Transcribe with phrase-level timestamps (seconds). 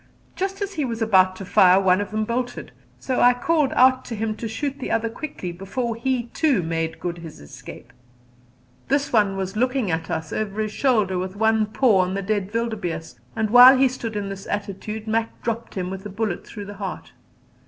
[0.35, 4.03] Just as he was about to fire one of them bolted, so I called out
[4.05, 7.93] to him to shoot the other quickly before he too made good his escape.
[8.87, 12.51] This one was looking at us over his shoulder with one paw on the dead
[12.51, 16.65] wildebeeste, and while he stood in this attitude Mac dropped him with a bullet through
[16.65, 17.11] the heart.